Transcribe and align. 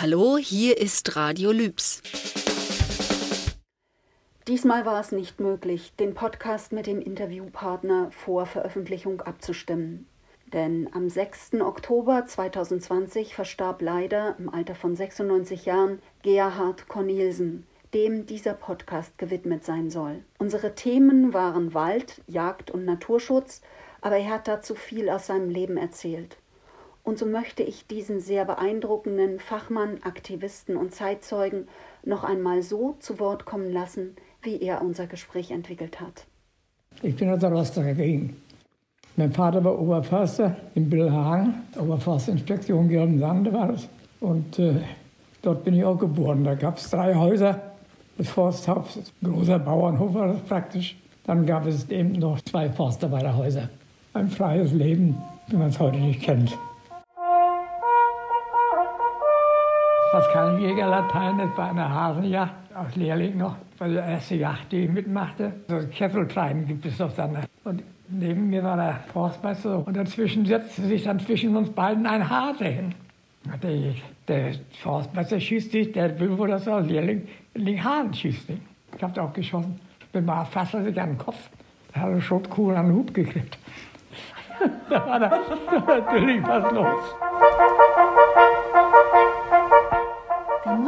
Hallo, 0.00 0.38
hier 0.38 0.78
ist 0.78 1.14
Radio 1.14 1.52
Lübs. 1.52 2.00
Diesmal 4.48 4.86
war 4.86 4.98
es 4.98 5.12
nicht 5.12 5.40
möglich, 5.40 5.92
den 6.00 6.14
Podcast 6.14 6.72
mit 6.72 6.86
dem 6.86 7.02
Interviewpartner 7.02 8.10
vor 8.10 8.46
Veröffentlichung 8.46 9.20
abzustimmen. 9.20 10.06
Denn 10.54 10.88
am 10.94 11.10
6. 11.10 11.60
Oktober 11.60 12.24
2020 12.24 13.34
verstarb 13.34 13.82
leider 13.82 14.36
im 14.38 14.48
Alter 14.48 14.74
von 14.74 14.96
96 14.96 15.66
Jahren 15.66 16.00
Gerhard 16.22 16.88
Cornelsen, 16.88 17.66
dem 17.92 18.24
dieser 18.24 18.54
Podcast 18.54 19.18
gewidmet 19.18 19.66
sein 19.66 19.90
soll. 19.90 20.24
Unsere 20.38 20.74
Themen 20.74 21.34
waren 21.34 21.74
Wald, 21.74 22.22
Jagd 22.26 22.70
und 22.70 22.86
Naturschutz, 22.86 23.60
aber 24.00 24.16
er 24.16 24.30
hat 24.30 24.48
dazu 24.48 24.74
viel 24.74 25.10
aus 25.10 25.26
seinem 25.26 25.50
Leben 25.50 25.76
erzählt. 25.76 26.38
Und 27.02 27.18
so 27.18 27.26
möchte 27.26 27.62
ich 27.62 27.86
diesen 27.86 28.20
sehr 28.20 28.44
beeindruckenden 28.44 29.40
Fachmann, 29.40 30.02
Aktivisten 30.02 30.76
und 30.76 30.94
Zeitzeugen 30.94 31.66
noch 32.04 32.24
einmal 32.24 32.62
so 32.62 32.96
zu 33.00 33.18
Wort 33.18 33.44
kommen 33.44 33.72
lassen, 33.72 34.16
wie 34.42 34.60
er 34.60 34.82
unser 34.82 35.06
Gespräch 35.06 35.50
entwickelt 35.50 36.00
hat. 36.00 36.26
Ich 37.02 37.16
bin 37.16 37.30
aus 37.30 37.40
der 37.40 37.50
Rostocker 37.50 37.94
Gegend. 37.94 38.34
Mein 39.16 39.32
Vater 39.32 39.62
war 39.64 39.78
Oberförster 39.78 40.56
in 40.74 40.88
Billhagen, 40.88 41.54
Oberforstinspektion 41.78 42.88
Gelben-Sande 42.88 43.52
war 43.52 43.68
das. 43.68 43.88
Und 44.20 44.58
äh, 44.58 44.74
dort 45.42 45.64
bin 45.64 45.74
ich 45.74 45.84
auch 45.84 45.98
geboren. 45.98 46.44
Da 46.44 46.54
gab 46.54 46.78
es 46.78 46.90
drei 46.90 47.14
Häuser, 47.14 47.60
das 48.18 48.28
Forsthaus, 48.28 48.98
ein 49.22 49.32
großer 49.32 49.58
Bauernhof 49.58 50.14
war 50.14 50.28
das 50.28 50.40
praktisch. 50.42 50.96
Dann 51.24 51.46
gab 51.46 51.66
es 51.66 51.88
eben 51.90 52.12
noch 52.12 52.40
zwei 52.42 52.68
Forstarbeiterhäuser. 52.68 53.68
Ein 54.12 54.28
freies 54.28 54.72
Leben, 54.72 55.16
wie 55.48 55.56
man 55.56 55.68
es 55.68 55.78
heute 55.78 55.98
nicht 55.98 56.22
kennt. 56.22 56.56
Was 60.12 60.28
kein 60.32 60.58
Jägerlatein, 60.58 61.38
das 61.38 61.56
war 61.56 61.70
eine 61.70 61.88
Hasenjagd, 61.88 62.52
als 62.74 62.96
Lehrling 62.96 63.36
noch, 63.36 63.54
war 63.78 63.88
die 63.88 63.94
erste 63.94 64.34
Jagd, 64.34 64.72
die 64.72 64.84
ich 64.84 64.90
mitmachte. 64.90 65.52
So 65.68 65.78
Kesseltreiben 65.86 66.66
gibt 66.66 66.84
es 66.84 66.98
doch 66.98 67.14
dann. 67.14 67.38
Und 67.62 67.84
neben 68.08 68.50
mir 68.50 68.64
war 68.64 68.76
der 68.76 69.00
Forstmeister 69.12 69.86
und 69.86 69.96
dazwischen 69.96 70.44
setzte 70.46 70.82
sich 70.82 71.04
dann 71.04 71.20
zwischen 71.20 71.56
uns 71.56 71.70
beiden 71.70 72.06
ein 72.06 72.28
Hase 72.28 72.64
hin. 72.64 72.94
Der, 73.62 73.94
der 74.26 74.54
Forstmeister 74.82 75.38
schießt 75.38 75.72
dich, 75.72 75.92
der 75.92 76.18
will 76.18 76.36
wohl, 76.36 76.48
dass 76.48 76.66
er 76.66 76.74
als 76.74 76.88
Lehrling 76.88 77.28
den 77.54 77.82
Hahn 77.82 78.12
schießt. 78.12 78.50
Ich 78.96 79.02
habe 79.02 79.22
auch 79.22 79.32
geschossen. 79.32 79.80
Bin 80.12 80.24
mal 80.24 80.44
fast 80.44 80.74
an 80.74 80.92
den 80.92 81.18
Kopf. 81.18 81.38
Da 81.94 82.00
hat 82.00 82.10
er 82.10 82.20
Schotkugeln 82.20 82.76
an 82.76 82.86
den 82.86 82.96
Hut 82.96 83.14
gekriegt. 83.14 83.58
da 84.90 85.06
war 85.06 85.20
da 85.20 85.30
natürlich 85.86 86.42
was 86.42 86.72
los. 86.72 87.14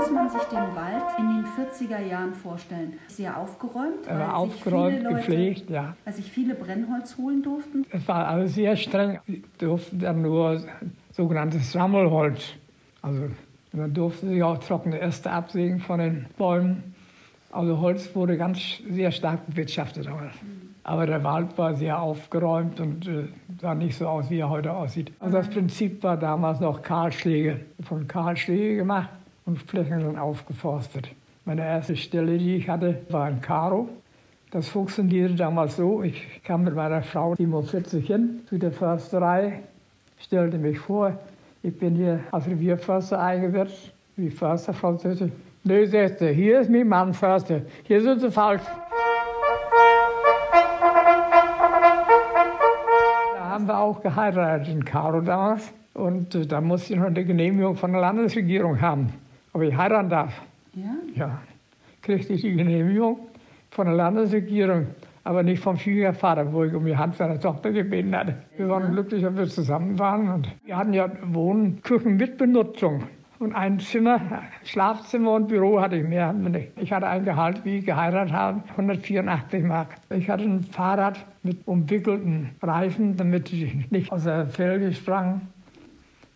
Muss 0.02 0.10
man 0.10 0.28
sich 0.28 0.42
den 0.42 0.74
Wald 0.74 1.04
in 1.18 1.28
den 1.28 1.44
40er 1.44 2.00
Jahren 2.00 2.34
vorstellen? 2.34 2.94
Sehr 3.06 3.36
aufgeräumt? 3.36 4.06
Er 4.06 4.18
war 4.18 4.36
aufgeräumt, 4.36 5.02
Leute, 5.02 5.16
gepflegt, 5.16 5.70
ja. 5.70 5.96
Weil 6.04 6.14
sich 6.14 6.30
viele 6.30 6.54
Brennholz 6.54 7.16
holen 7.16 7.42
durften? 7.42 7.86
Es 7.90 8.06
war 8.08 8.26
alles 8.26 8.54
sehr 8.54 8.76
streng. 8.76 9.20
Sie 9.26 9.42
durften 9.58 10.00
dann 10.00 10.22
nur 10.22 10.60
sogenanntes 11.12 11.70
Sammelholz. 11.70 12.54
Also 13.00 13.28
man 13.72 13.94
durfte 13.94 14.26
sich 14.26 14.42
auch 14.42 14.58
trockene 14.58 14.98
Äste 15.00 15.30
absägen 15.30 15.78
von 15.80 16.00
den 16.00 16.26
Bäumen. 16.36 16.94
Also 17.52 17.78
Holz 17.78 18.14
wurde 18.14 18.36
ganz 18.36 18.58
sehr 18.90 19.12
stark 19.12 19.46
bewirtschaftet 19.46 20.06
damals. 20.06 20.34
Aber 20.84 21.06
der 21.06 21.22
Wald 21.22 21.56
war 21.58 21.74
sehr 21.74 22.00
aufgeräumt 22.00 22.80
und 22.80 23.06
äh, 23.06 23.28
sah 23.60 23.74
nicht 23.74 23.96
so 23.96 24.08
aus, 24.08 24.30
wie 24.30 24.38
er 24.38 24.50
heute 24.50 24.72
aussieht. 24.72 25.12
Also 25.20 25.36
das 25.36 25.48
Prinzip 25.48 26.02
war 26.02 26.16
damals 26.16 26.58
noch 26.58 26.82
Kahlschläge, 26.82 27.60
von 27.84 28.08
Kahlschläge 28.08 28.76
gemacht 28.78 29.10
und 29.46 29.58
Flächen 29.58 30.18
aufgeforstet. 30.18 31.08
Meine 31.44 31.64
erste 31.64 31.96
Stelle, 31.96 32.38
die 32.38 32.56
ich 32.56 32.68
hatte, 32.68 32.98
war 33.08 33.28
in 33.28 33.40
Karo. 33.40 33.88
Das 34.52 34.68
funktionierte 34.68 35.34
damals 35.34 35.76
so, 35.76 36.02
ich 36.02 36.42
kam 36.44 36.64
mit 36.64 36.74
meiner 36.74 37.02
Frau 37.02 37.34
47 37.34 38.06
hin 38.06 38.40
zu 38.48 38.58
der 38.58 38.70
Försterei, 38.70 39.60
stellte 40.18 40.58
mich 40.58 40.78
vor, 40.78 41.18
ich 41.62 41.76
bin 41.76 41.96
hier 41.96 42.20
als 42.30 42.46
Revierförster 42.46 43.20
eingesetzt. 43.20 43.92
Die 44.16 44.30
Försterfrau 44.30 44.96
sagte, 44.98 45.32
nee, 45.64 45.86
sagte, 45.86 46.28
hier 46.28 46.60
ist 46.60 46.70
mein 46.70 46.86
Mann 46.86 47.14
Förster, 47.14 47.62
hier 47.84 48.02
sind 48.02 48.20
Sie 48.20 48.30
falsch. 48.30 48.62
Da 53.36 53.48
haben 53.48 53.66
wir 53.66 53.78
auch 53.78 54.02
geheiratet 54.02 54.68
in 54.68 54.84
Karo 54.84 55.22
damals. 55.22 55.72
Und 55.94 56.34
äh, 56.34 56.46
da 56.46 56.60
musste 56.60 56.92
ich 56.92 56.98
noch 56.98 57.06
eine 57.06 57.24
Genehmigung 57.24 57.76
von 57.76 57.92
der 57.92 58.00
Landesregierung 58.00 58.80
haben 58.80 59.12
ob 59.52 59.62
ich 59.62 59.76
heiraten 59.76 60.08
darf. 60.08 60.40
Ja? 60.74 60.94
Ja. 61.14 61.42
Kriegte 62.02 62.32
ich 62.32 62.42
die 62.42 62.54
Genehmigung 62.54 63.18
von 63.70 63.86
der 63.86 63.94
Landesregierung, 63.94 64.86
aber 65.24 65.42
nicht 65.42 65.62
vom 65.62 65.76
Schwiegervater, 65.76 66.52
wo 66.52 66.64
ich 66.64 66.74
um 66.74 66.84
die 66.84 66.96
Hand 66.96 67.16
seiner 67.16 67.38
Tochter 67.38 67.70
gebeten 67.70 68.14
hatte. 68.16 68.36
Wir 68.56 68.68
waren 68.68 68.92
glücklich, 68.92 69.22
dass 69.22 69.36
wir 69.36 69.46
zusammen 69.46 69.98
waren. 69.98 70.28
Und 70.28 70.48
wir 70.64 70.76
hatten 70.76 70.92
ja 70.92 71.08
Wohn-, 71.24 71.80
Küchen 71.82 72.16
mit 72.16 72.38
Benutzung. 72.38 73.04
Und 73.38 73.54
ein 73.54 73.80
Zimmer, 73.80 74.20
Schlafzimmer 74.62 75.32
und 75.32 75.48
Büro 75.48 75.80
hatte 75.80 75.96
ich 75.96 76.04
mehr. 76.04 76.32
Ich 76.76 76.92
hatte 76.92 77.08
ein 77.08 77.24
Gehalt, 77.24 77.64
wie 77.64 77.78
ich 77.78 77.86
geheiratet 77.86 78.32
habe, 78.32 78.62
184 78.70 79.64
Mark. 79.64 79.96
Ich 80.10 80.30
hatte 80.30 80.44
ein 80.44 80.62
Fahrrad 80.62 81.26
mit 81.42 81.66
umwickelten 81.66 82.50
Reifen, 82.62 83.16
damit 83.16 83.52
ich 83.52 83.90
nicht 83.90 84.12
aus 84.12 84.24
der 84.24 84.46
Felge 84.46 84.92
sprang. 84.92 85.40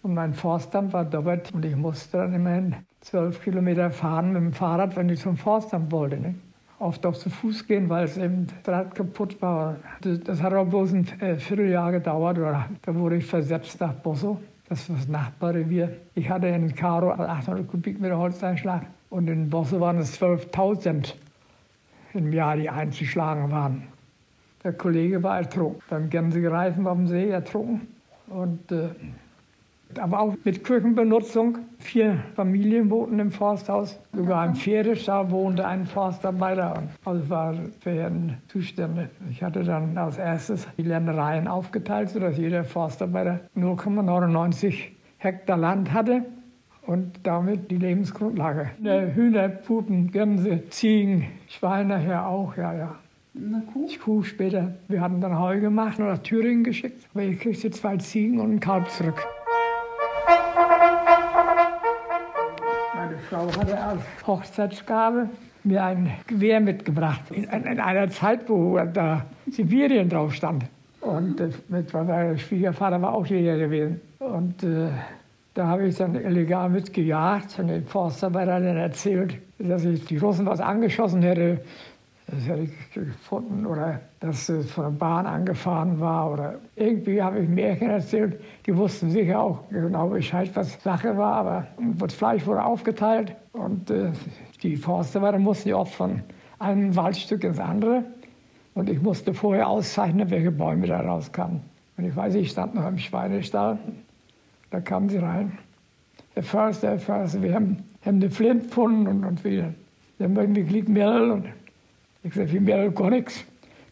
Und 0.06 0.14
mein 0.14 0.34
Forstamt 0.34 0.92
war 0.92 1.04
dort 1.04 1.52
und 1.52 1.64
ich 1.64 1.74
musste 1.74 2.18
dann 2.18 2.32
immerhin 2.32 2.76
zwölf 3.00 3.42
Kilometer 3.42 3.90
fahren 3.90 4.32
mit 4.34 4.40
dem 4.40 4.52
Fahrrad, 4.52 4.94
wenn 4.94 5.08
ich 5.08 5.18
zum 5.18 5.36
Forstamt 5.36 5.90
wollte. 5.90 6.16
Ne? 6.16 6.36
Oft 6.78 7.04
auch 7.04 7.16
zu 7.16 7.28
Fuß 7.28 7.66
gehen, 7.66 7.88
weil 7.88 8.04
es 8.04 8.16
eben 8.16 8.46
Rad 8.64 8.94
kaputt 8.94 9.42
war. 9.42 9.74
Das, 10.02 10.40
hat 10.40 10.54
auch 10.54 10.66
bloß 10.66 10.92
ein 10.92 11.08
äh, 11.20 11.38
Vierteljahr 11.38 11.90
gedauert. 11.90 12.38
Oder, 12.38 12.66
da 12.82 12.94
wurde 12.94 13.16
ich 13.16 13.26
versetzt 13.26 13.80
nach 13.80 13.94
Bosso. 13.94 14.40
Das 14.68 14.82
ist 14.82 14.90
das 14.90 15.08
Nachbarrevier. 15.08 15.96
Ich 16.14 16.30
hatte 16.30 16.46
in 16.46 16.72
Karo 16.72 17.10
800 17.10 17.66
Kubikmeter 17.66 18.16
Holzeinschlag 18.16 18.82
und 19.10 19.26
in 19.28 19.50
Bosso 19.50 19.80
waren 19.80 19.98
es 19.98 20.22
12.000 20.22 21.14
im 22.14 22.32
Jahr, 22.32 22.56
die 22.56 22.70
einzuschlagen 22.70 23.50
waren. 23.50 23.88
Der 24.62 24.72
Kollege 24.72 25.20
war 25.24 25.38
ertrunken. 25.38 25.82
Beim 25.90 26.08
Gänsegereifen 26.10 26.86
auf 26.86 26.96
dem 26.96 27.08
See 27.08 27.28
ertrunken. 27.28 27.88
Und 28.28 28.70
äh, 28.70 28.90
aber 29.98 30.20
auch 30.20 30.34
mit 30.44 30.64
Küchenbenutzung. 30.64 31.58
Vier 31.78 32.18
Familien 32.34 32.90
wohnten 32.90 33.18
im 33.18 33.30
Forsthaus. 33.30 33.98
Sogar 34.12 34.46
im 34.46 34.54
Pferdestall 34.54 35.30
wohnte 35.30 35.66
ein 35.66 35.86
Forstarbeiter. 35.86 36.82
Also 37.04 37.22
es 37.22 37.30
war 37.30 37.54
verheerende 37.80 38.38
Zustände. 38.48 39.10
Ich 39.30 39.42
hatte 39.42 39.62
dann 39.64 39.96
als 39.96 40.18
erstes 40.18 40.66
die 40.76 40.82
Ländereien 40.82 41.48
aufgeteilt, 41.48 42.10
sodass 42.10 42.36
jeder 42.36 42.64
Forstarbeiter 42.64 43.40
0,99 43.56 44.74
Hektar 45.18 45.56
Land 45.56 45.92
hatte 45.92 46.24
und 46.86 47.20
damit 47.22 47.70
die 47.70 47.78
Lebensgrundlage. 47.78 48.70
Hühner, 49.14 49.48
Pupen, 49.48 50.10
Gänse, 50.10 50.68
Ziegen, 50.70 51.26
Schweine 51.48 51.96
nachher 51.96 52.26
auch, 52.26 52.56
ja, 52.56 52.74
ja. 52.74 52.96
Eine 53.36 53.62
Kuh? 53.72 53.88
Kuh 54.02 54.22
später. 54.22 54.74
Wir 54.88 55.02
hatten 55.02 55.20
dann 55.20 55.38
Heu 55.38 55.60
gemacht 55.60 55.98
und 55.98 56.06
nach 56.06 56.18
Thüringen 56.18 56.64
geschickt. 56.64 57.06
Aber 57.12 57.22
ich 57.22 57.38
kriegte 57.38 57.70
zwei 57.70 57.98
Ziegen 57.98 58.40
und 58.40 58.50
einen 58.50 58.60
Kalb 58.60 58.88
zurück. 58.88 59.26
Meine 62.94 63.18
Frau 63.28 63.46
hatte 63.58 63.78
als 63.78 64.02
Hochzeitsgabe 64.26 65.28
mir 65.64 65.84
ein 65.84 66.12
Gewehr 66.26 66.60
mitgebracht. 66.60 67.22
In, 67.30 67.44
in 67.44 67.80
einer 67.80 68.08
Zeit, 68.10 68.48
wo 68.48 68.78
da 68.78 69.24
Sibirien 69.50 70.08
drauf 70.08 70.34
stand. 70.34 70.64
Und 71.00 71.40
äh, 71.40 71.50
mit, 71.68 71.92
mein 71.92 72.38
Schwiegervater 72.38 73.00
war 73.00 73.14
auch 73.14 73.26
Jäger 73.26 73.58
gewesen. 73.58 74.00
Und 74.18 74.62
äh, 74.62 74.88
da 75.54 75.66
habe 75.66 75.86
ich 75.86 75.96
dann 75.96 76.14
illegal 76.14 76.68
mitgejagt 76.68 77.58
und 77.58 77.68
den 77.68 77.86
Forstarbeiter 77.86 78.60
dann 78.60 78.76
erzählt, 78.76 79.38
dass 79.58 79.84
ich 79.84 80.04
die 80.04 80.18
Russen 80.18 80.46
was 80.46 80.60
angeschossen 80.60 81.22
hätte 81.22 81.60
gefunden 82.92 83.66
oder 83.66 84.00
dass 84.18 84.48
es 84.48 84.70
von 84.70 84.84
der 84.84 84.90
Bahn 84.98 85.26
angefahren 85.26 86.00
war 86.00 86.32
oder 86.32 86.54
irgendwie 86.74 87.22
habe 87.22 87.40
ich 87.40 87.48
Märchen 87.48 87.90
erzählt. 87.90 88.40
Die 88.66 88.76
wussten 88.76 89.10
sicher 89.10 89.40
auch 89.40 89.68
genau 89.70 90.08
Bescheid, 90.08 90.50
was 90.54 90.82
Sache 90.82 91.16
war, 91.16 91.34
aber 91.34 91.66
das 91.98 92.14
Fleisch 92.14 92.44
wurde 92.46 92.64
aufgeteilt 92.64 93.36
und 93.52 93.90
äh, 93.90 94.10
die 94.62 94.76
Forstarbeiter 94.76 95.38
mussten 95.38 95.68
ja 95.68 95.76
oft 95.76 95.94
von 95.94 96.22
einem 96.58 96.96
Waldstück 96.96 97.44
ins 97.44 97.60
andere 97.60 98.04
und 98.74 98.90
ich 98.90 99.00
musste 99.00 99.32
vorher 99.32 99.68
auszeichnen, 99.68 100.28
welche 100.30 100.50
Bäume 100.50 100.86
da 100.88 101.00
rauskamen. 101.00 101.60
Und 101.96 102.04
ich 102.04 102.14
weiß, 102.14 102.34
ich 102.34 102.50
stand 102.50 102.74
noch 102.74 102.86
im 102.86 102.98
Schweinestall, 102.98 103.78
da 104.70 104.80
kamen 104.80 105.08
sie 105.08 105.18
rein. 105.18 105.58
Herr 106.34 106.42
Förster, 106.42 106.88
Herr 106.88 106.98
Förster, 106.98 107.40
wir 107.42 107.54
haben, 107.54 107.84
haben 108.04 108.16
eine 108.16 108.30
Flint 108.30 108.64
gefunden 108.64 109.06
und, 109.06 109.24
und 109.24 109.44
wir, 109.44 109.72
wir 110.18 110.26
haben 110.26 110.36
irgendwie 110.36 110.64
Gliedmehl 110.64 111.30
und 111.30 111.46
ich 112.26 112.34
sagte, 112.34 112.66
wir 112.66 112.76
haben 112.76 112.94
gar 112.94 113.10
nichts. 113.10 113.44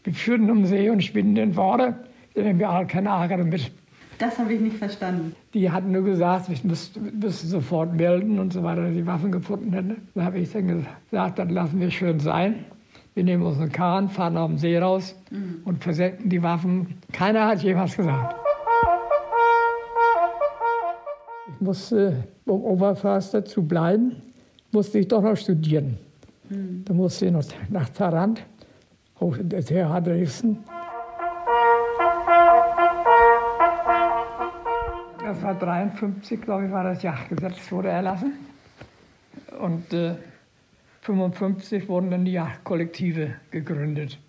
Wir 0.03 0.13
führen 0.13 0.49
um 0.51 0.65
See 0.65 0.89
und 0.89 1.03
spinnen 1.03 1.35
den 1.35 1.55
Wader, 1.55 1.95
dann 2.35 2.45
haben 2.45 2.59
wir 2.59 2.71
halt 2.71 2.89
keine 2.89 3.11
Ager 3.11 3.37
damit. 3.37 3.71
Das 4.17 4.37
habe 4.37 4.53
ich 4.53 4.61
nicht 4.61 4.77
verstanden. 4.77 5.35
Die 5.53 5.69
hatten 5.69 5.91
nur 5.91 6.03
gesagt, 6.03 6.47
ich 6.49 6.63
müsste, 6.63 6.99
müsste 6.99 7.47
sofort 7.47 7.95
melden 7.95 8.39
und 8.39 8.53
so 8.53 8.63
weiter, 8.63 8.83
dass 8.83 8.93
die 8.93 9.05
Waffen 9.05 9.31
gefunden 9.31 9.73
hätten. 9.73 10.07
Da 10.13 10.23
habe 10.23 10.39
ich 10.39 10.51
dann 10.51 10.67
gesagt, 10.67 11.39
dann 11.39 11.49
lassen 11.49 11.79
wir 11.79 11.91
schön 11.91 12.19
sein. 12.19 12.65
Wir 13.13 13.23
nehmen 13.23 13.43
unseren 13.43 13.71
Kahn, 13.71 14.09
fahren 14.09 14.37
auf 14.37 14.49
den 14.49 14.57
See 14.57 14.77
raus 14.77 15.15
mhm. 15.31 15.61
und 15.65 15.83
versenken 15.83 16.29
die 16.29 16.43
Waffen. 16.43 16.95
Keiner 17.11 17.47
hat 17.47 17.63
jemals 17.63 17.95
gesagt. 17.95 18.35
Ich 21.47 21.61
musste, 21.61 22.23
um 22.45 22.63
Oberförster 22.63 23.43
zu 23.43 23.63
bleiben, 23.63 24.17
musste 24.71 24.99
ich 24.99 25.07
doch 25.07 25.21
noch 25.21 25.35
studieren. 25.35 25.97
Mhm. 26.49 26.83
Da 26.85 26.93
musste 26.93 27.25
ich 27.25 27.31
noch 27.31 27.43
nach 27.69 27.89
Tarant, 27.89 28.45
hoch 29.19 29.37
in 29.37 29.49
der 29.49 29.63
TH 29.63 30.01
Dresden. 30.01 30.63
Das 35.23 35.41
war 35.41 35.55
53, 35.55 36.41
glaube 36.41 36.65
ich, 36.65 36.71
war 36.71 36.83
das 36.83 37.01
Jagdgesetz 37.01 37.71
wurde 37.71 37.89
erlassen. 37.89 38.33
Und 39.59 39.91
äh, 39.93 40.15
55 41.01 41.87
wurden 41.89 42.11
dann 42.11 42.25
die 42.25 42.33
Jagdkollektive 42.33 43.35
gegründet. 43.51 44.19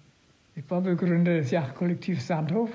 Ich 0.54 0.70
war 0.70 0.80
Begründer 0.80 1.34
des 1.34 1.50
Jagdkollektivs 1.50 2.26
Sandhof. 2.26 2.70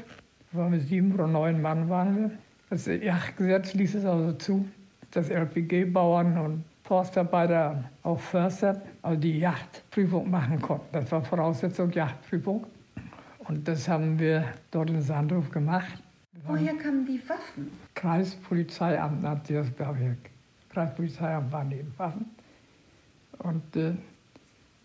Da 0.51 0.59
waren 0.59 0.71
wir 0.71 0.79
sieben 0.79 1.13
oder 1.13 1.27
neun 1.27 1.61
Mann 1.61 1.89
waren 1.89 2.17
wir. 2.17 2.31
Das 2.69 2.85
Jagdgesetz 2.85 3.73
ließ 3.73 3.95
es 3.95 4.05
also 4.05 4.33
zu, 4.33 4.65
dass 5.11 5.29
LPG-Bauern 5.29 6.37
und 6.37 6.63
Forstarbeiter, 6.91 7.85
auch 8.03 8.19
Förster, 8.19 8.81
also 9.01 9.17
die 9.17 9.39
Jagdprüfung 9.39 10.29
machen 10.29 10.61
konnten. 10.61 10.87
Das 10.91 11.09
war 11.09 11.23
Voraussetzung 11.23 11.89
Jagdprüfung. 11.89 12.67
Und 13.47 13.65
das 13.65 13.87
haben 13.87 14.19
wir 14.19 14.43
dort 14.71 14.89
in 14.89 15.01
Sandhof 15.01 15.49
gemacht. 15.51 16.03
Woher 16.45 16.73
kamen 16.75 17.05
die 17.05 17.21
Waffen? 17.29 17.71
Kreispolizeiamt 17.95 19.25
hat 19.25 19.49
das, 19.49 19.73
glaube 19.73 19.99
ich. 20.01 20.73
Kreispolizeiamt 20.73 21.49
waren 21.53 21.69
die 21.69 21.85
Waffen. 21.95 22.25
Und 23.37 23.73
äh, 23.77 23.93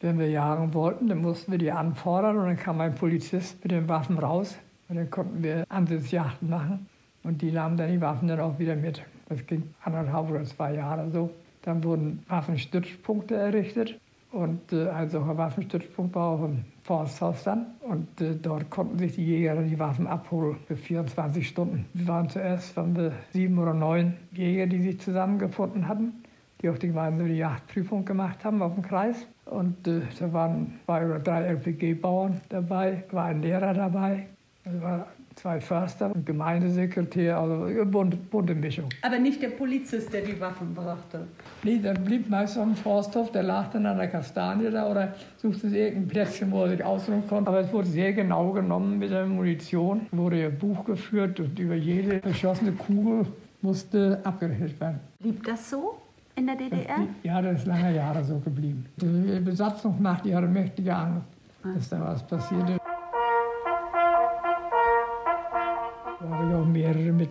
wenn 0.00 0.20
wir 0.20 0.30
jagen 0.30 0.72
wollten, 0.74 1.08
dann 1.08 1.18
mussten 1.18 1.50
wir 1.50 1.58
die 1.58 1.72
anfordern 1.72 2.38
und 2.38 2.44
dann 2.44 2.56
kam 2.56 2.80
ein 2.80 2.94
Polizist 2.94 3.60
mit 3.64 3.72
den 3.72 3.88
Waffen 3.88 4.16
raus 4.16 4.56
und 4.88 4.94
dann 4.94 5.10
konnten 5.10 5.42
wir 5.42 5.64
Ansitzjagden 5.70 6.50
machen 6.50 6.86
und 7.24 7.42
die 7.42 7.50
nahmen 7.50 7.76
dann 7.76 7.90
die 7.90 8.00
Waffen 8.00 8.28
dann 8.28 8.38
auch 8.38 8.60
wieder 8.60 8.76
mit. 8.76 9.02
Das 9.28 9.44
ging 9.44 9.74
anderthalb 9.82 10.30
oder 10.30 10.44
zwei 10.44 10.74
Jahre 10.74 11.10
so. 11.10 11.34
Dann 11.66 11.84
wurden 11.84 12.22
Waffenstützpunkte 12.28 13.34
errichtet 13.34 14.00
und 14.32 14.72
äh, 14.72 14.88
ein 14.88 15.10
solcher 15.10 15.36
Waffenstützpunkt 15.36 16.14
war 16.14 16.30
auch 16.30 16.44
im 16.44 16.64
Forsthaus 16.82 17.42
dann. 17.44 17.66
Und 17.82 18.20
äh, 18.22 18.34
dort 18.40 18.70
konnten 18.70 18.98
sich 18.98 19.16
die 19.16 19.26
Jäger 19.26 19.56
die 19.56 19.78
Waffen 19.78 20.06
abholen 20.06 20.56
für 20.66 20.76
24 20.76 21.46
Stunden. 21.46 21.84
Wir 21.92 22.08
waren 22.08 22.30
zuerst 22.30 22.74
waren 22.78 22.96
wir 22.96 23.12
sieben 23.34 23.58
oder 23.58 23.74
neun 23.74 24.14
Jäger, 24.32 24.66
die 24.66 24.80
sich 24.80 25.00
zusammengefunden 25.00 25.86
hatten 25.86 26.14
die 26.62 26.70
auch 26.70 26.78
die 26.78 26.88
gemeinsame 26.88 27.32
Jagdprüfung 27.32 28.04
gemacht 28.04 28.44
haben 28.44 28.62
auf 28.62 28.74
dem 28.74 28.82
Kreis. 28.82 29.26
Und 29.44 29.86
äh, 29.86 30.00
da 30.18 30.32
waren 30.32 30.80
zwei 30.84 31.04
oder 31.04 31.18
drei 31.18 31.42
LPG-Bauern 31.42 32.40
dabei, 32.48 33.04
war 33.10 33.26
ein 33.26 33.42
Lehrer 33.42 33.74
dabei, 33.74 34.26
es 34.64 34.80
waren 34.80 35.04
zwei 35.36 35.60
Förster, 35.60 36.12
ein 36.14 36.24
Gemeindesekretär, 36.24 37.38
also 37.38 37.64
eine 37.64 37.86
bunte, 37.86 38.16
bunte 38.16 38.54
Mischung. 38.54 38.88
Aber 39.02 39.18
nicht 39.18 39.40
der 39.42 39.50
Polizist, 39.50 40.12
der 40.12 40.22
die 40.22 40.40
Waffen 40.40 40.74
brachte? 40.74 41.26
Nee, 41.62 41.78
der 41.78 41.94
blieb 41.94 42.28
meist 42.28 42.58
am 42.58 42.74
Forsthof, 42.74 43.30
der 43.30 43.42
lag 43.42 43.70
dann 43.70 43.86
an 43.86 43.98
der 43.98 44.08
Kastanie 44.08 44.70
da 44.70 44.90
oder 44.90 45.14
suchte 45.36 45.68
sich 45.68 45.78
irgendein 45.78 46.08
Plätzchen, 46.08 46.50
wo 46.50 46.64
er 46.64 46.70
sich 46.70 46.84
ausruhen 46.84 47.26
konnte. 47.28 47.48
Aber 47.48 47.60
es 47.60 47.72
wurde 47.72 47.88
sehr 47.88 48.12
genau 48.12 48.50
genommen 48.52 48.98
mit 48.98 49.10
der 49.10 49.26
Munition, 49.26 50.06
wurde 50.10 50.40
ihr 50.40 50.50
Buch 50.50 50.84
geführt 50.84 51.38
und 51.38 51.58
über 51.58 51.74
jede 51.74 52.20
verschossene 52.20 52.72
Kugel 52.72 53.26
musste 53.60 54.20
abgerechnet 54.24 54.80
werden. 54.80 55.00
Blieb 55.20 55.44
das 55.44 55.70
so? 55.70 55.98
in 56.36 56.46
der 56.46 56.56
DDR? 56.56 57.08
Ja, 57.22 57.40
das 57.40 57.60
ist 57.60 57.66
lange 57.66 57.94
Jahre 57.94 58.22
so 58.22 58.38
geblieben. 58.38 58.84
Die 58.96 59.40
Besatzungsmacht, 59.40 60.26
die 60.26 60.34
hatte 60.34 60.46
mächtige 60.46 60.94
Angst, 60.94 61.26
dass 61.62 61.88
da 61.88 62.00
was 62.00 62.26
passierte. 62.26 62.78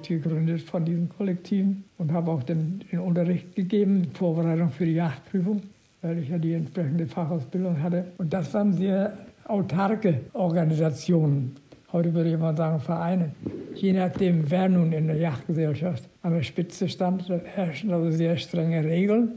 Mehrere 0.10 0.36
mitgegründet 0.36 0.62
von 0.62 0.86
diesen 0.86 1.10
Kollektiven 1.10 1.84
und 1.98 2.12
habe 2.12 2.31
auch 2.31 2.44
den, 2.44 2.84
den 2.92 3.00
Unterricht 3.00 3.56
gegeben, 3.56 4.10
Vorbereitung 4.13 4.69
für 4.69 4.86
die 4.86 4.94
Jagdprüfung, 4.94 5.62
weil 6.02 6.19
ich 6.19 6.30
ja 6.30 6.38
die 6.38 6.54
entsprechende 6.54 7.07
Fachausbildung 7.07 7.81
hatte. 7.81 8.06
Und 8.18 8.34
das 8.34 8.54
waren 8.54 8.74
sehr 8.74 9.18
autarke 9.48 10.22
Organisationen. 10.34 11.56
Heute 11.92 12.13
würde 12.13 12.31
ich 12.31 12.38
mal 12.38 12.56
sagen 12.56 12.80
Vereine. 12.80 13.31
Je 13.75 13.94
nachdem, 13.94 14.50
wer 14.50 14.69
nun 14.69 14.92
in 14.92 15.07
der 15.07 15.18
Jagdgesellschaft 15.18 16.04
an 16.24 16.34
der 16.34 16.44
Spitze 16.44 16.90
stand, 16.90 17.30
herrschen 17.30 17.92
also 17.92 18.12
sehr 18.12 18.38
strenge 18.38 18.84
Regeln. 18.84 19.34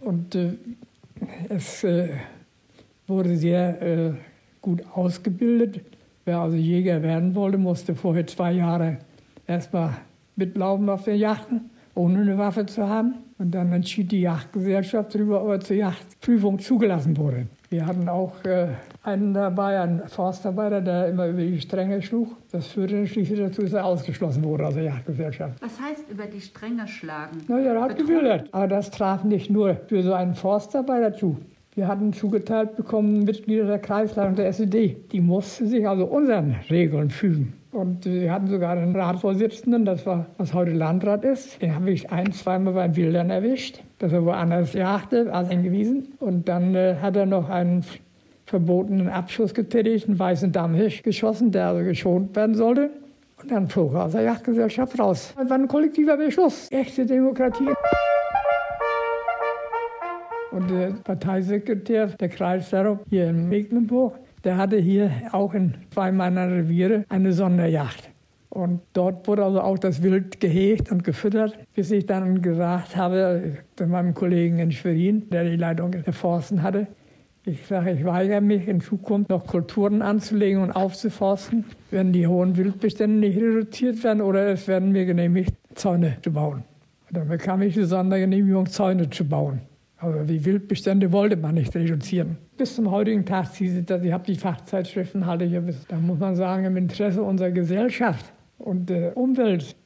Und 0.00 0.34
äh, 0.34 0.52
es 1.48 1.84
äh, 1.84 2.08
wurde 3.06 3.36
sehr 3.36 3.82
äh, 3.82 4.12
gut 4.60 4.82
ausgebildet. 4.92 5.80
Wer 6.24 6.38
also 6.38 6.56
Jäger 6.56 7.02
werden 7.02 7.34
wollte, 7.34 7.58
musste 7.58 7.94
vorher 7.94 8.26
zwei 8.26 8.52
Jahre 8.52 8.98
erstmal 9.46 9.96
mitlaufen 10.36 10.88
auf 10.88 11.04
den 11.04 11.16
Yachten, 11.16 11.70
ohne 11.94 12.20
eine 12.20 12.38
Waffe 12.38 12.66
zu 12.66 12.88
haben. 12.88 13.14
Und 13.38 13.50
dann 13.50 13.72
entschied 13.72 14.12
die 14.12 14.20
Jagdgesellschaft 14.20 15.14
darüber, 15.14 15.42
ob 15.42 15.50
er 15.50 15.60
zur 15.60 15.76
Jagdprüfung 15.76 16.58
zugelassen 16.58 17.16
wurde. 17.16 17.46
Wir 17.70 17.86
hatten 17.86 18.08
auch 18.08 18.44
äh, 18.44 18.68
einen 19.02 19.34
dabei, 19.34 19.80
einen 19.80 20.06
Forstarbeiter, 20.06 20.80
der 20.80 21.08
immer 21.08 21.26
über 21.26 21.40
die 21.40 21.60
Stränge 21.60 22.02
schlug. 22.02 22.36
Das 22.52 22.66
führte 22.66 22.96
dann 22.96 23.06
schließlich 23.06 23.40
dazu, 23.40 23.62
dass 23.62 23.72
er 23.72 23.84
ausgeschlossen 23.84 24.44
wurde 24.44 24.66
aus 24.66 24.74
der 24.74 24.84
Jagdgesellschaft. 24.84 25.60
Was 25.60 25.80
heißt 25.80 26.10
über 26.10 26.26
die 26.26 26.40
Stränge 26.40 26.86
schlagen? 26.86 27.38
Na 27.48 27.58
ja, 27.58 27.72
er 27.72 27.82
hat 27.82 27.96
gewildert. 27.96 28.48
Aber 28.52 28.68
das 28.68 28.90
traf 28.90 29.24
nicht 29.24 29.50
nur 29.50 29.74
für 29.88 30.02
so 30.02 30.12
einen 30.12 30.34
Forstarbeiter 30.34 31.14
zu. 31.14 31.38
Wir 31.74 31.88
hatten 31.88 32.12
zugeteilt 32.12 32.76
bekommen 32.76 33.24
Mitglieder 33.24 33.64
der 33.64 33.78
Kreisleitung 33.78 34.36
der 34.36 34.48
SED. 34.48 35.10
Die 35.10 35.20
mussten 35.20 35.66
sich 35.66 35.88
also 35.88 36.04
unseren 36.04 36.56
Regeln 36.68 37.08
fügen. 37.08 37.54
Und 37.72 38.04
wir 38.04 38.30
hatten 38.30 38.48
sogar 38.48 38.72
einen 38.72 38.94
Ratvorsitzenden, 38.94 39.86
das 39.86 40.04
war, 40.04 40.26
was 40.36 40.52
heute 40.52 40.72
Landrat 40.72 41.24
ist. 41.24 41.60
Den 41.62 41.74
habe 41.74 41.90
ich 41.90 42.10
ein, 42.10 42.30
zweimal 42.32 42.74
beim 42.74 42.94
Wildern 42.94 43.30
erwischt, 43.30 43.82
dass 43.98 44.12
er 44.12 44.26
woanders 44.26 44.74
jagte, 44.74 45.32
als 45.32 45.48
hingewiesen. 45.48 46.12
Und 46.20 46.48
dann 46.48 46.74
äh, 46.74 46.96
hat 47.00 47.16
er 47.16 47.24
noch 47.24 47.48
einen 47.48 47.82
verbotenen 48.44 49.08
Abschuss 49.08 49.54
getätigt, 49.54 50.06
einen 50.06 50.18
weißen 50.18 50.52
Dammhirsch 50.52 51.02
geschossen, 51.02 51.50
der 51.50 51.68
also 51.68 51.82
geschont 51.82 52.36
werden 52.36 52.54
sollte. 52.54 52.90
Und 53.42 53.50
dann 53.50 53.66
flog 53.68 53.94
er 53.94 54.04
aus 54.04 54.12
der 54.12 54.22
Jagdgesellschaft 54.22 54.98
raus. 54.98 55.32
Das 55.34 55.48
war 55.48 55.56
ein 55.56 55.66
kollektiver 55.66 56.18
Beschluss. 56.18 56.68
Echte 56.70 57.06
Demokratie. 57.06 57.70
Und 60.50 60.70
der 60.70 60.90
Parteisekretär 61.02 62.08
der 62.08 62.28
Kreisleitung 62.28 62.98
hier 63.08 63.30
in 63.30 63.48
Mecklenburg, 63.48 64.18
der 64.44 64.56
hatte 64.56 64.76
hier 64.76 65.10
auch 65.32 65.54
in 65.54 65.74
zwei 65.92 66.12
meiner 66.12 66.50
Reviere 66.50 67.04
eine 67.08 67.32
Sonderjagd. 67.32 68.10
Und 68.50 68.80
dort 68.92 69.26
wurde 69.26 69.44
also 69.44 69.62
auch 69.62 69.78
das 69.78 70.02
Wild 70.02 70.38
gehegt 70.38 70.92
und 70.92 71.04
gefüttert, 71.04 71.58
bis 71.74 71.90
ich 71.90 72.04
dann 72.04 72.42
gesagt 72.42 72.96
habe, 72.96 73.54
zu 73.76 73.86
meinem 73.86 74.12
Kollegen 74.12 74.58
in 74.58 74.72
Schwerin, 74.72 75.30
der 75.30 75.44
die 75.44 75.56
Leitung 75.56 75.92
der 75.92 76.12
Forsten 76.12 76.62
hatte, 76.62 76.86
ich 77.44 77.66
sage, 77.66 77.90
ich 77.90 78.04
weigere 78.04 78.40
mich 78.40 78.68
in 78.68 78.80
Zukunft 78.80 79.30
noch 79.30 79.48
Kulturen 79.48 80.00
anzulegen 80.00 80.62
und 80.62 80.70
aufzuforsten, 80.70 81.64
wenn 81.90 82.12
die 82.12 82.28
hohen 82.28 82.56
Wildbestände 82.56 83.18
nicht 83.18 83.36
reduziert 83.36 84.04
werden 84.04 84.20
oder 84.20 84.46
es 84.46 84.68
werden 84.68 84.92
mir 84.92 85.06
genehmigt, 85.06 85.52
Zäune 85.74 86.18
zu 86.22 86.30
bauen. 86.30 86.62
Und 87.08 87.16
dann 87.16 87.28
bekam 87.28 87.62
ich 87.62 87.74
die 87.74 87.82
Sondergenehmigung, 87.82 88.66
Zäune 88.66 89.10
zu 89.10 89.24
bauen. 89.24 89.60
Aber 90.02 90.24
die 90.24 90.44
Wildbestände 90.44 91.12
wollte 91.12 91.36
man 91.36 91.54
nicht 91.54 91.72
reduzieren. 91.76 92.36
Bis 92.56 92.74
zum 92.74 92.90
heutigen 92.90 93.24
Tag 93.24 93.46
das. 93.86 94.02
Ich 94.02 94.12
habe 94.12 94.24
die 94.26 94.34
Fachzeitschriften, 94.34 95.26
halte 95.26 95.44
ich. 95.44 95.52
Da 95.86 95.96
muss 95.96 96.18
man 96.18 96.34
sagen, 96.34 96.64
im 96.64 96.76
Interesse 96.76 97.22
unserer 97.22 97.52
Gesellschaft 97.52 98.32
und 98.58 98.90
der 98.90 99.16
Umwelt 99.16 99.76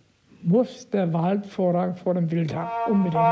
muss 0.42 0.88
der 0.88 1.12
Wald 1.12 1.44
Vorrang 1.44 1.96
vor 1.96 2.14
dem 2.14 2.30
Wild 2.30 2.54
haben. 2.54 2.70
Unbedingt. 2.90 3.23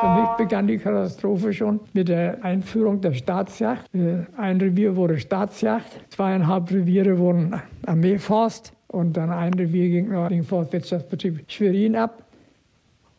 Für 0.00 0.20
mich 0.20 0.30
begann 0.38 0.66
die 0.66 0.78
Katastrophe 0.78 1.52
schon 1.52 1.80
mit 1.92 2.08
der 2.08 2.42
Einführung 2.42 3.02
der 3.02 3.12
Staatsjacht. 3.12 3.94
Äh, 3.94 4.24
ein 4.36 4.58
Revier 4.60 4.96
wurde 4.96 5.18
Staatsjacht, 5.18 6.10
zweieinhalb 6.10 6.70
Reviere 6.70 7.18
wurden 7.18 7.60
Armeeforst 7.86 8.72
und 8.88 9.14
dann 9.16 9.30
ein 9.30 9.52
Revier 9.52 9.90
ging 9.90 10.10
noch 10.10 10.28
den 10.28 10.42
Forstwirtschaftsbetrieb 10.42 11.44
Schwerin 11.48 11.96
ab. 11.96 12.24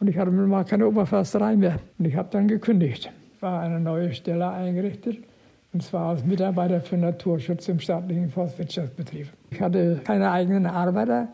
Und 0.03 0.10
ich 0.10 0.17
hatte 0.17 0.31
mal 0.31 0.65
keine 0.65 0.86
Oberförsterei 0.86 1.55
mehr. 1.55 1.79
Und 1.98 2.03
ich 2.03 2.17
habe 2.17 2.27
dann 2.29 2.50
gekündigt. 2.50 3.10
War 3.39 3.62
eine 3.62 3.79
neue 3.79 4.12
Stelle 4.12 4.50
eingerichtet. 4.50 5.24
Und 5.72 5.81
zwar 5.81 6.10
als 6.10 6.25
Mitarbeiter 6.25 6.81
für 6.81 6.98
Naturschutz 6.98 7.69
im 7.69 7.79
staatlichen 7.79 8.29
Forstwirtschaftsbetrieb. 8.29 9.29
Ich 9.51 9.62
hatte 9.62 10.01
keine 10.03 10.29
eigenen 10.29 10.65
Arbeiter. 10.65 11.29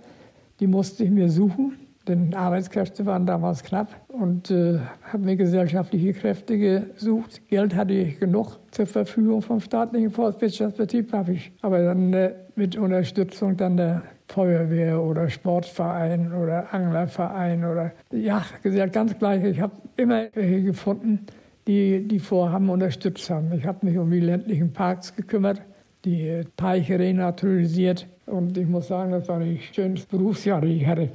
Die 0.59 0.67
musste 0.67 1.03
ich 1.03 1.09
mir 1.09 1.31
suchen, 1.31 1.79
denn 2.09 2.33
Arbeitskräfte 2.33 3.05
waren 3.05 3.25
damals 3.25 3.63
knapp. 3.63 3.95
Und 4.07 4.51
äh, 4.51 4.79
habe 5.03 5.23
mir 5.23 5.35
gesellschaftliche 5.35 6.13
Kräfte 6.13 6.57
gesucht. 6.57 7.47
Geld 7.47 7.75
hatte 7.75 7.93
ich 7.93 8.19
genug 8.19 8.57
zur 8.71 8.87
Verfügung 8.87 9.41
vom 9.41 9.61
staatlichen 9.61 10.11
Forstwirtschaftsbetrieb. 10.11 11.13
Habe 11.13 11.33
ich 11.33 11.51
aber 11.61 11.83
dann 11.83 12.11
äh, 12.13 12.33
mit 12.55 12.75
Unterstützung 12.75 13.55
dann 13.55 13.77
der 13.77 14.03
Feuerwehr 14.27 15.01
oder 15.01 15.29
Sportverein 15.29 16.33
oder 16.33 16.73
Anglerverein 16.73 17.63
oder 17.63 17.91
ja, 18.11 18.43
gesagt, 18.61 18.93
ganz 18.93 19.17
gleich. 19.17 19.43
Ich 19.43 19.61
habe 19.61 19.73
immer 19.95 20.27
welche 20.33 20.63
gefunden, 20.63 21.25
die 21.67 22.07
die 22.07 22.19
Vorhaben 22.19 22.69
unterstützt 22.69 23.29
haben. 23.29 23.51
Ich 23.53 23.65
habe 23.65 23.85
mich 23.85 23.97
um 23.97 24.11
die 24.11 24.19
ländlichen 24.19 24.73
Parks 24.73 25.15
gekümmert, 25.15 25.61
die 26.05 26.43
Teiche 26.57 26.99
renaturalisiert 26.99 28.07
und 28.25 28.57
ich 28.57 28.67
muss 28.67 28.87
sagen, 28.87 29.11
das 29.11 29.27
war 29.27 29.39
die 29.39 29.59
schönste 29.73 30.07
Berufsjahre, 30.15 30.65
die 30.65 30.77
ich 30.77 30.85
hatte. 30.85 31.09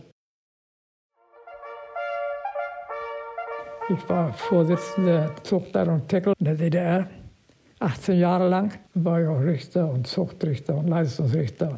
Ich 3.91 4.09
war 4.09 4.33
Vorsitzender 4.33 5.31
Zuchtler 5.43 5.93
und 5.93 6.09
Tackle 6.09 6.33
in 6.39 6.45
der 6.47 6.55
DDR. 6.55 7.07
18 7.81 8.19
Jahre 8.19 8.49
lang 8.49 8.73
war 8.95 9.21
ich 9.21 9.29
auch 9.29 9.41
Richter 9.41 9.93
und 9.93 10.07
Zuchtrichter 10.07 10.75
und 10.75 10.89
Leistungsrichter. 10.89 11.77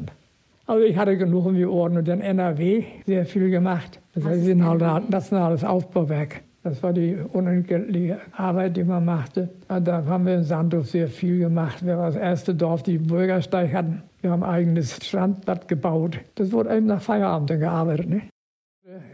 Also 0.67 0.85
ich 0.85 0.97
hatte 0.97 1.17
genug 1.17 1.47
um 1.47 1.57
die 1.57 1.67
Ohren 1.67 1.97
und 1.97 2.07
in 2.07 2.21
NRW 2.21 2.85
sehr 3.07 3.27
viel 3.27 3.51
gemacht. 3.51 3.99
Das 4.15 4.25
heißt, 4.25 4.47
ein 4.47 5.05
nationales 5.09 5.65
Aufbauwerk. 5.65 6.43
Das 6.63 6.81
war 6.81 6.93
die 6.93 7.17
unentgeltliche 7.33 8.21
Arbeit, 8.37 8.77
die 8.77 8.85
man 8.85 9.05
machte. 9.05 9.49
Und 9.67 9.89
da 9.89 10.05
haben 10.05 10.27
wir 10.27 10.37
in 10.37 10.45
Sandhof 10.45 10.89
sehr 10.89 11.09
viel 11.09 11.41
gemacht. 11.41 11.85
Wir 11.85 11.97
waren 11.99 12.15
das 12.15 12.23
erste 12.23 12.55
Dorf, 12.55 12.85
die 12.85 12.99
Bürgersteig 12.99 13.73
hatten. 13.73 14.03
Wir 14.21 14.31
haben 14.31 14.45
ein 14.45 14.51
eigenes 14.51 14.95
Strandbad 14.95 15.67
gebaut. 15.67 16.19
Das 16.37 16.53
wurde 16.53 16.77
eben 16.77 16.87
nach 16.87 17.03
Feierabend 17.03 17.49
gearbeitet. 17.51 18.09
Ne? 18.09 18.23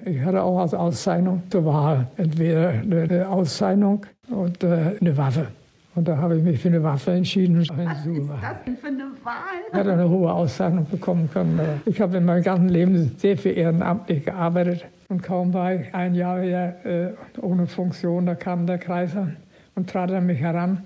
Ich 0.04 0.20
hatte 0.20 0.42
auch 0.42 0.58
als 0.58 0.74
Auszeichnung 0.74 1.42
zur 1.48 1.64
Wahl 1.64 2.06
entweder 2.18 2.68
eine 2.70 3.28
Auszeichnung 3.28 4.04
und 4.28 4.62
äh, 4.62 4.96
eine 5.00 5.16
Waffe. 5.16 5.46
Und 5.94 6.08
da 6.08 6.16
habe 6.16 6.36
ich 6.36 6.42
mich 6.42 6.60
für 6.60 6.68
eine 6.68 6.82
Waffe 6.82 7.12
entschieden. 7.12 7.58
Was 7.58 7.68
ist 7.68 7.70
das 7.70 8.64
denn 8.64 8.76
für 8.76 8.86
eine 8.88 9.04
Wahl? 9.22 9.32
Ich 9.68 9.74
hatte 9.74 9.92
eine 9.92 10.08
hohe 10.08 10.32
Auszeichnung 10.32 10.86
bekommen 10.90 11.28
können. 11.32 11.60
Ich 11.86 12.00
habe 12.00 12.18
in 12.18 12.24
meinem 12.24 12.42
ganzen 12.42 12.68
Leben 12.68 13.12
sehr 13.16 13.36
viel 13.36 13.56
ehrenamtlich 13.56 14.24
gearbeitet. 14.24 14.84
Und 15.08 15.22
kaum 15.22 15.52
war 15.54 15.74
ich 15.74 15.94
ein 15.94 16.14
Jahr 16.14 16.40
her 16.40 16.76
äh, 16.84 17.40
ohne 17.40 17.66
Funktion, 17.66 18.26
da 18.26 18.34
kam 18.34 18.66
der 18.66 18.78
Kreis 18.78 19.16
an 19.16 19.36
und 19.74 19.88
trat 19.88 20.10
an 20.10 20.26
mich 20.26 20.40
heran, 20.40 20.82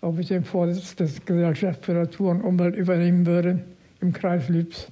ob 0.00 0.18
ich 0.18 0.28
den 0.28 0.44
Vorsitz 0.44 0.96
des 0.96 1.24
Gesellschaft 1.24 1.84
für 1.84 1.92
Natur 1.92 2.30
und 2.30 2.42
Umwelt 2.42 2.76
übernehmen 2.76 3.24
würde 3.26 3.60
im 4.00 4.12
Kreis 4.12 4.48
Lübs. 4.48 4.90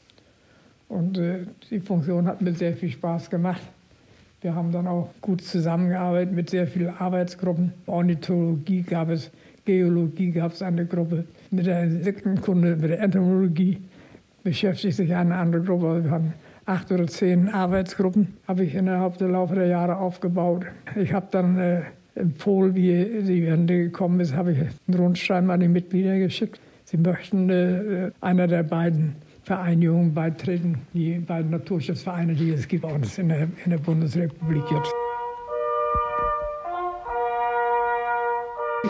Und 0.95 1.19
äh, 1.19 1.41
die 1.71 1.81
Funktion 1.81 2.27
hat 2.27 2.41
mir 2.41 2.53
sehr 2.53 2.77
viel 2.77 2.91
Spaß 2.91 3.29
gemacht. 3.29 3.63
Wir 4.41 4.55
haben 4.55 4.71
dann 4.71 4.87
auch 4.87 5.11
gut 5.21 5.41
zusammengearbeitet 5.41 6.33
mit 6.33 6.51
sehr 6.51 6.69
vielen 6.69 6.97
Arbeitsgruppen. 6.97 7.73
Ornithologie 7.87 8.83
gab 8.83 9.09
es, 9.09 9.33
Geologie 9.65 10.31
gab 10.31 10.53
es 10.53 10.63
eine 10.63 10.87
Gruppe. 10.87 11.25
Mit 11.51 11.67
der 11.67 11.83
Insektenkunde, 11.83 12.77
mit 12.77 12.91
der 12.91 13.01
Entomologie 13.01 13.79
beschäftigt 14.45 14.97
sich 14.97 15.13
eine 15.13 15.35
andere 15.35 15.63
Gruppe. 15.63 16.05
Wir 16.05 16.11
haben 16.13 16.35
acht 16.65 16.93
oder 16.93 17.09
zehn 17.09 17.49
Arbeitsgruppen, 17.49 18.35
habe 18.47 18.63
ich 18.63 18.77
innerhalb 18.77 19.19
der 19.19 19.29
Laufe 19.29 19.57
der 19.57 19.67
Jahre 19.67 19.97
aufgebaut. 19.97 20.65
Ich 20.95 21.13
habe 21.13 21.27
dann 21.33 21.59
äh, 21.59 21.81
empfohlen, 22.15 22.77
wie 22.77 23.23
die 23.23 23.45
Wende 23.45 23.79
gekommen 23.79 24.21
ist, 24.21 24.37
habe 24.37 24.53
ich 24.53 24.59
einen 24.61 24.97
Rundschreiben 24.97 25.51
an 25.51 25.59
die 25.59 25.69
Mitglieder 25.69 26.19
geschickt. 26.21 26.61
Sie 26.85 26.99
möchten 26.99 27.51
äh, 27.51 28.13
einer 28.21 28.47
der 28.47 28.63
beiden 28.63 29.17
Vereinigungen 29.45 30.15
beitreten, 30.15 30.79
die 30.95 31.19
beiden 31.19 31.51
Naturschutzvereine, 31.51 32.35
die 32.35 32.51
es 32.51 32.67
gibt 32.67 32.85
uns 32.85 33.19
in 33.19 33.29
der, 33.29 33.49
in 33.65 33.71
der 33.71 33.79
Bundesrepublik 33.79 34.65
jetzt. 34.71 34.93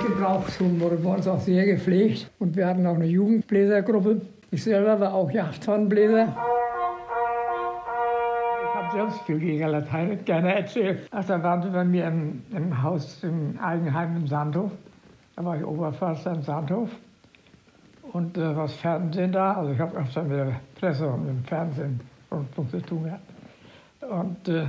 Gebrauchstum 0.07 0.81
wurde 0.81 0.97
bei 0.97 1.15
uns 1.15 1.27
auch 1.27 1.41
sehr 1.41 1.65
gepflegt 1.65 2.31
und 2.39 2.57
wir 2.57 2.67
hatten 2.67 2.87
auch 2.87 2.95
eine 2.95 3.07
Jugendbläsergruppe. 3.07 4.21
Ich 4.51 4.63
selber 4.63 4.99
war 5.01 5.13
auch 5.13 5.31
Jachthornbläser. 5.31 6.37
Ich 8.63 8.75
habe 8.75 8.97
selbst 8.97 9.21
viel 9.23 9.39
gegen 9.39 9.67
Latein 9.67 10.25
gerne 10.25 10.55
erzählt. 10.55 11.09
Ach, 11.11 11.25
da 11.25 11.43
waren 11.43 11.63
sie 11.63 11.71
bei 11.71 11.85
mir 11.85 12.07
im, 12.07 12.43
im 12.55 12.83
Haus, 12.83 13.23
im 13.23 13.59
Eigenheim 13.61 14.17
im 14.17 14.27
Sandhof. 14.29 14.71
Da 15.37 15.45
war 15.45 15.57
ich 15.57 15.65
Oberförster 15.65 16.35
im 16.35 16.43
Sandhof 16.43 16.91
und 18.15 18.39
äh, 18.39 18.57
was 18.57 18.73
Fernsehen 18.75 19.33
da. 19.33 19.55
Also 19.55 19.73
ich 19.73 19.81
habe 19.81 19.97
öfter 19.99 20.23
mit 20.23 20.39
der 20.39 20.61
Presse 20.79 21.07
und 21.07 21.27
dem 21.27 21.45
Fernsehen 21.45 22.01
Rundfunk 22.31 22.71
zu 22.71 22.81
tun 22.81 23.05
gehabt. 23.05 23.29
Und 24.01 24.49
äh, 24.49 24.67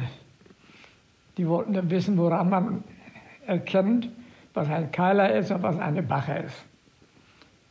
die 1.38 1.48
wollten 1.48 1.74
dann 1.74 1.90
wissen, 1.90 2.18
woran 2.18 2.50
man 2.50 2.84
erkennt, 3.46 4.10
was 4.54 4.68
ein 4.68 4.92
Keiler 4.92 5.32
ist 5.36 5.52
und 5.52 5.62
was 5.62 5.78
eine 5.78 6.02
Bache 6.02 6.40
ist. 6.40 6.66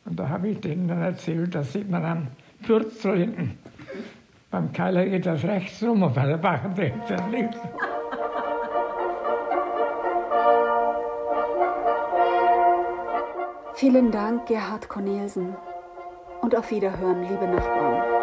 Und 0.05 0.19
da 0.19 0.29
habe 0.29 0.49
ich 0.49 0.61
denen 0.61 0.87
dann 0.87 1.03
erzählt, 1.03 1.55
das 1.55 1.73
sieht 1.73 1.91
man 1.91 2.05
am 2.05 2.27
Pürzel 2.63 3.19
hinten. 3.19 3.59
Beim 4.51 4.73
Keiler 4.73 5.05
geht 5.07 5.27
das 5.27 5.43
rechts 5.43 5.83
rum 5.83 6.05
und 6.05 6.15
bei 6.15 6.27
der 6.27 6.37
Bache 6.37 6.71
dreht 6.71 6.95
das 7.09 7.23
links 7.33 7.57
rum. 7.57 7.94
Vielen 13.85 14.11
Dank, 14.11 14.47
Gerhard 14.47 14.89
Cornelsen. 14.89 15.55
Und 16.41 16.57
auf 16.57 16.71
Wiederhören, 16.71 17.21
liebe 17.21 17.47
Nachbarn. 17.47 18.14